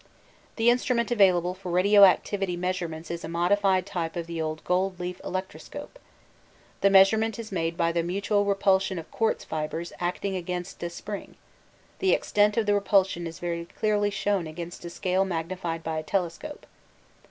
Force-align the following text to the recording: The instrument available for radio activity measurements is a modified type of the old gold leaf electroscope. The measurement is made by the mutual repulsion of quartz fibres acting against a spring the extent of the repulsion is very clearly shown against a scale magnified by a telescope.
The 0.55 0.71
instrument 0.71 1.11
available 1.11 1.53
for 1.53 1.69
radio 1.71 2.05
activity 2.05 2.57
measurements 2.57 3.11
is 3.11 3.23
a 3.23 3.27
modified 3.29 3.85
type 3.85 4.15
of 4.15 4.25
the 4.25 4.41
old 4.41 4.63
gold 4.63 4.99
leaf 4.99 5.21
electroscope. 5.23 5.99
The 6.79 6.89
measurement 6.89 7.37
is 7.37 7.51
made 7.51 7.77
by 7.77 7.91
the 7.91 8.01
mutual 8.01 8.43
repulsion 8.43 8.97
of 8.97 9.11
quartz 9.11 9.45
fibres 9.45 9.93
acting 9.99 10.35
against 10.35 10.81
a 10.81 10.89
spring 10.89 11.35
the 11.99 12.13
extent 12.13 12.57
of 12.57 12.65
the 12.65 12.73
repulsion 12.73 13.27
is 13.27 13.37
very 13.37 13.65
clearly 13.65 14.09
shown 14.09 14.47
against 14.47 14.83
a 14.85 14.89
scale 14.89 15.23
magnified 15.23 15.83
by 15.83 15.99
a 15.99 16.03
telescope. 16.03 16.65